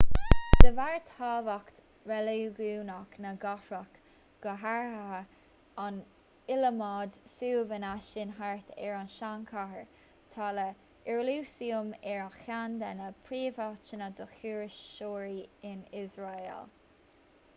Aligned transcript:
de 0.65 0.69
bharr 0.77 0.93
thábhacht 1.07 1.81
reiligiúnach 2.11 3.17
na 3.25 3.33
gcathrach 3.43 3.99
go 4.45 4.55
háirithe 4.61 5.19
an 5.83 5.99
iliomad 6.55 7.19
suíomhanna 7.33 7.91
sin 8.07 8.31
thart 8.39 8.71
ar 8.87 8.97
an 9.01 9.11
tsean-chathair 9.11 9.85
tá 10.37 10.49
iarúsailéim 10.65 11.93
ar 12.15 12.33
cheann 12.39 12.79
de 12.85 12.91
na 13.03 13.11
príomháiteanna 13.29 14.09
do 14.21 14.27
thurasóirí 14.39 15.37
in 15.75 15.87
iosrael 16.03 16.67